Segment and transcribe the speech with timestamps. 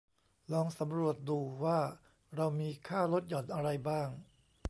[0.51, 1.79] ลองสำรวจดูว่า
[2.35, 4.09] เรามีค่าลดหย่อนอะไรบ้าง